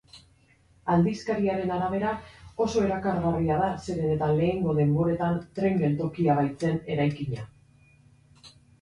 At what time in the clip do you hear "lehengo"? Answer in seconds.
4.41-4.77